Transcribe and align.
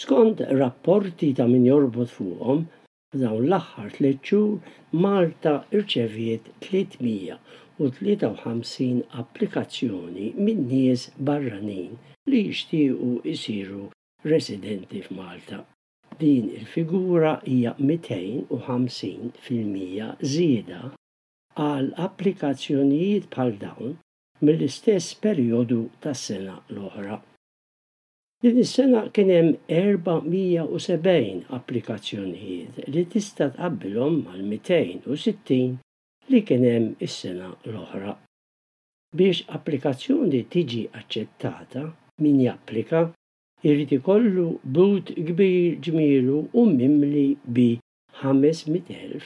Skont 0.00 0.38
rapporti 0.62 1.28
ta' 1.34 1.48
min 1.54 1.66
jorbot 1.68 2.08
fuqhom, 2.16 2.60
f'dawn 3.12 3.44
l-aħħar 3.48 3.90
tliet 3.96 4.20
xhur 4.28 4.54
Malta 5.04 5.52
irċeviet 5.76 6.44
353 6.66 8.94
applikazzjoni 9.24 10.26
minn 10.46 10.62
nies 10.72 11.02
barranin 11.30 11.92
li 12.32 12.38
jixtiequ 12.46 13.00
isiru 13.34 13.82
residenti 14.32 15.00
f'Malta. 15.08 15.58
Din 16.22 16.44
il-figura 16.56 17.32
hija 17.56 17.72
250 17.90 19.44
fil-mija 19.48 20.08
żieda 20.36 20.80
għal 21.66 21.90
applikazzjonijiet 22.08 23.24
bħal 23.36 23.52
dawn 23.66 23.92
mill-istess 24.48 25.08
perjodu 25.26 25.80
tas-sena 26.06 26.56
l-oħra. 26.72 27.16
Din 28.42 28.56
is-sena 28.64 29.00
kien 29.16 29.28
hemm 29.32 29.48
470 29.76 31.40
applikazzjonijiet 31.58 32.76
li 32.92 33.02
tista' 33.12 33.48
tqabbilhom 33.56 34.14
mal-260 34.28 35.74
li 36.30 36.40
kien 36.48 36.64
hemm 36.68 36.86
is-sena 37.06 37.48
l-oħra. 37.70 38.14
Biex 39.20 39.44
applikazzjoni 39.58 40.40
tiġi 40.54 40.80
aċċettata 41.00 41.82
min 42.24 42.38
japplika 42.46 43.02
jrid 43.68 43.92
ikollu 43.98 44.46
but 44.78 45.12
kbir 45.28 45.76
ġmielu 45.88 46.38
u 46.40 46.64
mimli 46.78 47.26
bi 47.56 47.68
500.000 48.22 49.20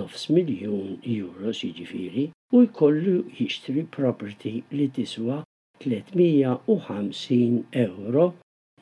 nofs 0.00 0.24
miljun 0.38 0.96
euro 1.18 1.52
jiġifieri 1.60 2.26
u 2.56 2.64
jkollu 2.70 3.18
jixtri 3.40 3.84
property 4.00 4.56
li 4.78 4.88
tiswa 4.98 5.38
350 5.84 7.62
euro 7.86 8.26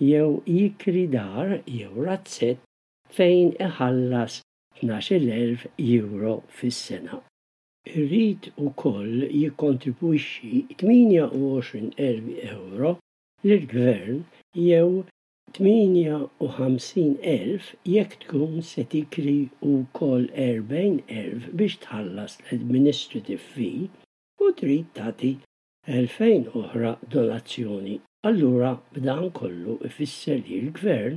jew 0.03 0.43
jikri 0.47 1.07
dar 1.17 1.51
jew 1.73 1.95
razzett 2.07 2.63
fejn 3.17 3.51
iħallas 3.67 4.39
12.000 4.81 5.67
euro 5.79 6.33
fis-sena. 6.61 7.19
Irrid 7.99 8.49
u 8.65 8.67
koll 8.83 9.13
jikontribwixxi 9.43 10.63
28.000 10.81 12.49
euro 12.49 12.91
lill-gvern 13.47 14.19
jew 14.65 14.91
58.000 15.61 17.63
jekk 17.95 18.13
tkun 18.25 18.57
se 18.73 18.83
tikri 18.97 19.39
u 19.63 19.73
koll 20.01 20.25
40.000 20.33 21.43
biex 21.61 21.75
tħallas 21.87 22.33
l-administrative 22.49 23.43
fee 23.55 23.87
u 24.41 24.43
trid 24.63 24.87
tagħti 25.01 25.33
2000 25.99 26.51
oħra 26.65 26.91
donazzjoni 27.17 27.99
Allura 28.29 28.71
b'dan 28.95 29.27
kollu 29.39 29.73
ifisser 29.87 30.39
li 30.49 30.55
l-gvern 30.65 31.17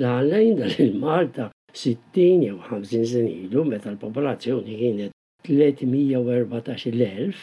L-għallajn 0.00 0.58
dal-Malta 0.60 1.44
60 1.72 2.42
jew 2.44 2.56
50 2.64 3.04
zinilu, 3.10 3.62
meta 3.64 3.88
l-popolazzjoni 3.94 4.74
kienet 4.76 5.12
314.000 5.48 7.38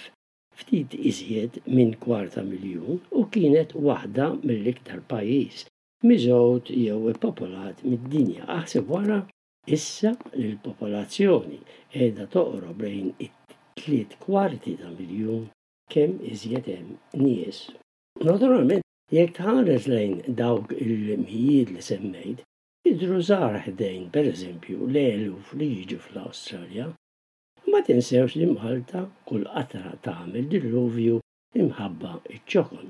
ftit 0.60 0.94
iżjed 1.12 1.58
minn 1.66 1.96
kwarta 2.04 2.44
miljun 2.52 3.00
u 3.10 3.24
kienet 3.34 3.74
waħda 3.88 4.28
mill-iktar 4.46 5.02
pajjiż 5.16 5.64
miżot 6.12 6.70
jew 6.76 7.14
popolat 7.26 7.82
mid-dinja. 7.90 8.46
Aħseb 8.58 8.94
wara 8.96 9.18
issa 9.80 10.14
l-popolazzjoni 10.38 11.58
qiegħda 11.96 12.28
toqro 12.38 12.76
bejn 12.86 13.10
it-tliet 13.18 14.14
kwarti 14.30 14.78
ta' 14.84 14.94
miljun 15.00 15.48
kemm 15.90 16.22
iżjed 16.36 16.70
hemm 16.70 16.98
nies. 17.26 17.66
Naturalment 18.30 18.86
Jekk 19.16 19.40
ħares 19.46 19.86
lejn 19.92 20.20
dawk 20.36 20.70
il-mħijiet 20.82 21.72
li 21.76 21.82
semmejt, 21.88 22.44
idru 22.92 23.18
żgħar 23.24 23.58
ħdejn, 23.66 24.06
pereżempju, 24.14 24.78
l-eluf 24.90 25.50
li 25.60 25.68
fl-Awstralja, 25.98 26.86
ma 27.74 27.82
tinsewx 27.90 28.38
li 28.38 28.48
Malta 28.54 29.02
kull 29.28 29.44
qatra 29.56 29.92
tagħmel 30.08 30.48
dil-luvju 30.54 31.18
imħabba 31.64 32.14
iċ-ċokon. 32.38 32.88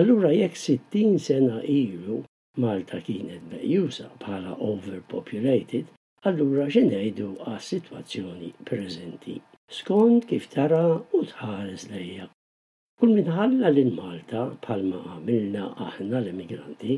Allura 0.00 0.32
jekk 0.38 0.56
60 0.62 1.20
sena 1.26 1.60
ilu 1.76 2.22
Malta 2.64 3.02
kienet 3.10 3.44
meqjusa 3.52 4.08
bħala 4.24 4.56
overpopulated, 4.70 5.86
allura 6.32 6.70
xinejdu 6.72 7.34
għas 7.52 7.68
situazzjoni 7.76 8.52
preżenti 8.72 9.36
skont 9.82 10.28
kif 10.32 10.48
tara 10.56 10.82
u 10.96 11.26
tħares 11.34 11.90
lejja 11.92 12.32
Kull 13.02 13.12
minħalla 13.18 13.66
l-Malta 13.72 14.40
palma 14.64 14.98
għamilna 15.12 15.62
aħna 15.84 16.18
l-emigranti, 16.20 16.96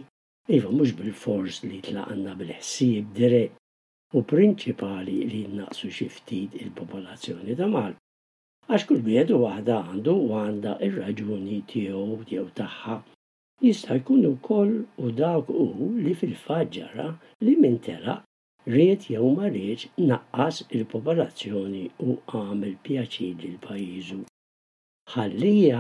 iva 0.57 0.73
mux 0.79 0.91
bil-fors 0.99 1.61
li 1.69 1.79
tlaqanna 1.87 2.35
bil-ħsib 2.41 3.15
dirett 3.19 3.57
u 4.13 4.21
prinċipali 4.33 5.15
li 5.31 5.39
naqsu 5.61 5.89
xiftit 5.99 6.59
il-popolazzjoni 6.67 7.57
ta' 7.63 7.69
Malta. 7.77 7.97
Għax 8.69 8.89
kull 8.91 9.01
biedu 9.07 9.39
waħda 9.47 9.79
għandu 9.87 10.15
u 10.27 10.27
għanda 10.43 10.75
il 10.91 11.01
raġuni 11.01 11.63
tiegħu 11.73 12.21
jew 12.35 12.45
tagħha 12.61 12.99
jista' 13.65 13.97
jkun 14.03 14.29
ukoll 14.35 14.77
u 15.07 15.15
dak 15.23 15.49
u 15.65 15.69
li 16.05 16.13
fil-faġġara 16.21 17.09
li 17.49 17.57
minn 17.65 17.81
tela 17.89 18.19
riet 18.77 19.09
jew 19.15 19.33
ma 19.41 19.49
rietx 19.57 19.89
naqqas 20.13 20.63
il-popolazzjoni 20.69 21.87
u 22.11 22.19
għamil 22.29 22.77
pjaċir 22.91 23.49
il 23.55 23.59
pajizu 23.69 24.21
ħallija 25.13 25.79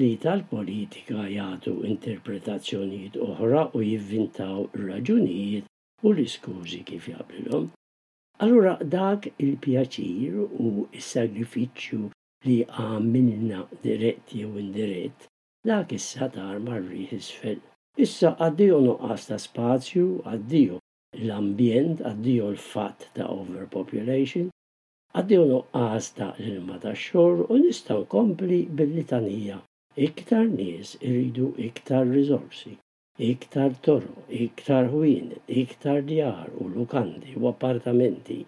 li 0.00 0.08
tal-politika 0.22 1.20
jagħtu 1.34 1.72
interpretazzjonijiet 1.90 3.14
oħra 3.26 3.60
u 3.78 3.80
jivvintaw 3.90 4.66
raġunijiet 4.88 5.70
u 6.02 6.10
l-iskużi 6.14 6.80
kif 6.90 7.06
jaqblilhom. 7.12 7.70
Allura 8.46 8.74
dak 8.96 9.30
il-pjaċir 9.46 10.36
u 10.42 10.68
s-sagrifiċċju 11.00 12.10
li 12.50 12.58
għamilna 12.66 13.62
diretti 13.86 14.44
jew 14.44 14.52
indirett, 14.64 15.18
dak 15.72 15.94
issa 16.00 16.28
tar 16.38 16.58
marri 16.68 17.08
isfel. 17.20 17.60
Issa 18.08 18.34
għaddiju 18.48 18.82
nuqqas 18.90 19.28
ta' 19.32 19.40
spazju, 19.48 20.10
għaddiju 20.34 20.78
l-ambjent, 21.24 22.04
għaddiju 22.12 22.50
l-fat 22.52 23.08
ta' 23.16 23.32
overpopulation, 23.40 24.50
Għaddew 25.14 25.42
nuqqas 25.48 26.06
ta' 26.14 26.28
l-ilma 26.38 26.76
ta' 26.84 26.92
xor 27.02 27.42
u 27.54 27.56
nistaw 27.64 28.00
kompli 28.14 28.56
bil-litanija. 28.78 29.58
Iktar 30.06 30.48
nies 30.54 30.88
iridu 31.10 31.46
iktar 31.66 32.06
rizorsi, 32.14 32.72
iktar 33.28 33.76
toro, 33.88 34.24
iktar 34.46 34.88
huin, 34.94 35.28
iktar 35.60 36.00
djar 36.08 36.50
u 36.58 36.66
lukandi 36.72 37.36
u 37.42 37.46
appartamenti 37.52 38.38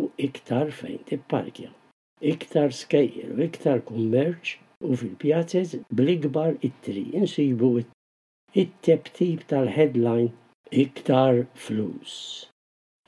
u 0.00 0.04
iktar 0.26 0.74
fejn 0.80 1.22
parkja. 1.34 1.70
Iktar 2.34 2.74
skejjer 2.80 3.30
u 3.36 3.46
iktar 3.48 3.78
kummerċ 3.92 4.54
u 4.90 5.00
fil-pjazzez 5.02 5.76
bl-ikbar 6.00 6.54
it-tri 6.70 7.04
insibu 7.22 7.72
it 8.62 8.74
teptib 8.88 9.46
tal-headline 9.54 10.32
iktar 10.86 11.42
flus. 11.68 12.18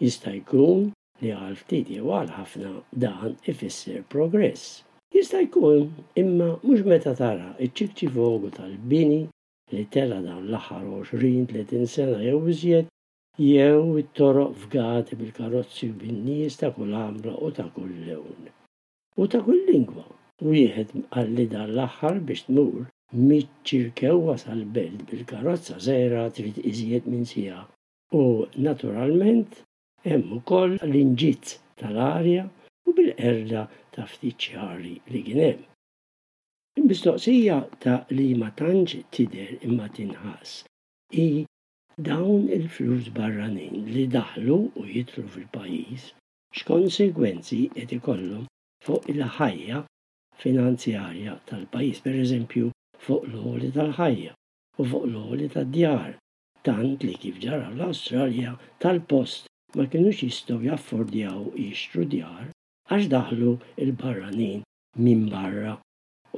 Jista' 0.04 0.36
jkun 0.42 0.92
li 1.22 1.30
għal 1.32 1.54
ftit 1.60 1.90
jewal 1.92 2.28
ħafna 2.36 2.72
dan 3.04 3.36
ifisser 3.52 4.02
progress. 4.14 4.82
Jista' 5.14 5.40
jkun 5.46 5.86
imma 6.22 6.48
mhux 6.62 6.82
meta 6.90 7.14
tara 7.20 7.52
iċ-ċikċi 7.56 8.08
fogu 8.16 8.50
tal-bini 8.56 9.20
li 9.72 9.84
tela 9.94 10.18
dawn 10.24 10.50
l-aħħar 10.50 10.84
20-30 11.14 11.92
sena 11.94 12.18
jew 12.24 12.40
iżjed 12.52 12.90
jew 13.46 13.96
it-toroq 14.02 14.52
f'gati 14.64 15.16
bil-karozzi 15.20 15.88
bin-nies 16.02 16.58
ta' 16.60 16.72
kull 16.76 16.92
ambra 17.06 17.36
u 17.46 17.50
ta' 17.58 17.70
kull 17.76 17.96
lewn. 18.10 18.50
U 19.16 19.26
ta' 19.26 19.40
kull 19.46 19.62
lingwa. 19.70 20.04
Wieħed 20.44 20.92
għalli 21.16 21.46
dan 21.54 21.70
l-aħħar 21.72 22.20
biex 22.28 22.50
tmur 22.50 22.86
miċ-ċirkewa 23.16 24.36
sal-belt 24.42 25.06
bil-karozza 25.08 25.78
żgħira 25.86 26.28
trid 26.36 26.60
iżjed 26.68 27.08
minn 27.08 27.24
sija. 27.24 27.62
U 28.12 28.26
naturalment 28.68 29.62
hemm 30.10 30.28
ukoll 30.38 30.72
l 30.86 30.92
inġizz 31.00 31.54
tal-arja 31.80 32.42
u 32.86 32.92
bil-erda 32.98 33.62
ta' 33.94 34.04
ftit 34.10 34.44
ċari 34.46 34.92
li 35.14 35.22
kien 35.28 35.38
hemm. 35.42 35.62
Il-mistoqsija 36.78 37.56
ta' 37.84 37.96
li 38.18 38.26
ma 38.42 38.50
tantx 38.60 39.00
tidher 39.16 39.50
imma 39.68 39.88
tinħas 39.96 40.52
i 41.24 41.26
dawn 42.10 42.46
il-flus 42.58 43.08
barranin 43.16 43.82
li 43.96 44.04
daħlu 44.14 44.58
u 44.80 44.84
jitlu 44.92 45.24
fil-pajis 45.34 46.06
x'konsegwenzi 46.60 47.60
qed 47.78 47.96
ikollhom 47.98 48.46
fuq 48.86 49.10
il-ħajja 49.14 49.82
finanzjarja 50.44 51.34
tal-pajis, 51.50 51.98
per 52.06 52.14
eżempju 52.22 52.70
fuq 53.06 53.26
l-ħoli 53.32 53.72
tal-ħajja 53.78 54.38
u 54.78 54.88
fuq 54.92 55.10
l-ħoli 55.10 55.50
tad-djar, 55.56 56.12
tant 56.70 57.02
li 57.10 57.16
kif 57.24 57.40
ġara 57.46 57.72
l-Awstralja 57.74 58.58
tal-post 58.86 59.50
ma 59.78 59.84
kienux 59.92 60.16
jistgħu 60.24 60.54
jaffordjaw 60.66 61.40
jixtru 61.62 62.04
djar 62.12 62.44
għax 62.90 63.08
daħlu 63.14 63.48
il-barranin 63.86 64.62
minn 65.06 65.24
barra 65.32 65.72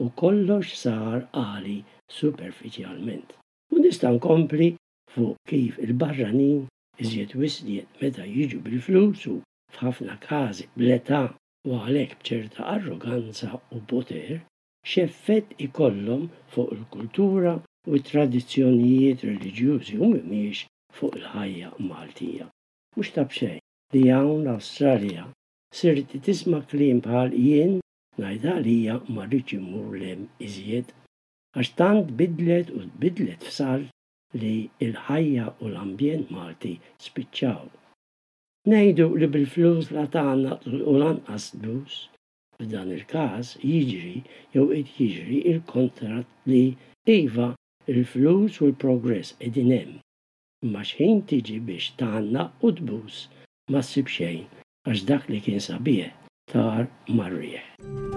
u 0.04 0.06
kollox 0.22 0.72
sar 0.80 1.20
għali 1.42 1.76
superficialment. 2.16 3.28
U 3.76 3.82
nista' 3.84 4.10
nkompli 4.16 4.68
fuq 5.16 5.36
kif 5.52 5.78
il-barranin 5.86 6.64
iżjed 7.04 7.36
wisdiet 7.42 8.02
meta 8.02 8.26
jiġu 8.32 8.58
bil 8.66 8.82
flusu 8.88 9.36
f'ħafna 9.76 10.18
każi 10.26 10.66
bl-età 10.74 11.22
u 11.68 11.78
għalhekk 11.78 12.18
bċerta 12.26 12.66
arroganza 12.74 13.52
u 13.78 13.84
poter 13.94 14.36
xeffett 14.94 15.54
ikollhom 15.68 16.26
fuq 16.56 16.74
il-kultura 16.78 17.54
u 17.90 17.94
t-tradizzjonijiet 18.02 19.26
reliġjużi 19.30 20.02
u 20.08 20.12
mimiex 20.16 20.66
fuq 20.98 21.22
il-ħajja 21.22 21.76
Maltija 21.92 22.50
mux 22.98 23.10
tabxej 23.18 23.58
li 23.94 24.00
jawn 24.12 24.38
l 24.44 24.48
australia 24.58 25.24
Sirti 25.80 26.18
tisma' 26.26 26.66
klim 26.70 26.96
bħal 27.04 27.28
jien 27.42 27.74
najda 28.22 28.54
li 28.64 28.72
hija 28.78 28.94
ma 29.14 29.26
rridx 29.28 29.54
imur 29.56 29.92
lem 30.00 30.22
iżjed 30.46 30.88
għax 31.58 31.68
tant 31.80 32.08
bidlet 32.20 32.72
u 32.78 32.80
bidlet 33.04 33.46
f'sal 33.50 33.84
li 34.40 34.54
il-ħajja 34.86 35.44
u 35.62 35.64
l-ambjent 35.74 36.32
Malti 36.36 36.72
spiċċaw. 37.06 37.62
Nejdu 38.72 39.06
li 39.20 39.28
bil-flus 39.34 39.92
la 39.98 40.06
tagħna 40.16 40.52
u 40.92 40.96
lanqas 41.02 41.46
dus 41.64 41.94
f'dan 42.56 42.90
il-każ 42.98 43.54
jiġri 43.70 44.14
jew 44.56 44.66
qed 44.72 44.90
jiġri 44.98 45.38
il-kontrat 45.52 46.28
li 46.50 46.64
iva 47.20 47.48
il-flus 47.94 48.52
u 48.62 48.72
l-progress 48.72 49.36
qegħdin 49.40 49.72
hemm 49.78 49.96
Ma 50.72 50.80
xħin 50.86 51.20
tiġi 51.32 51.58
biex 51.66 51.92
taħanna 52.00 52.46
u 52.68 52.72
tbus 52.80 53.20
ma 53.70 53.84
ssib 53.84 54.10
xejn 54.16 54.66
għax 54.88 55.06
dak 55.12 55.30
li 55.30 55.40
kien 55.46 55.62
sabiħ 55.70 56.10
tar 56.54 56.84
marrieħ. 57.22 58.07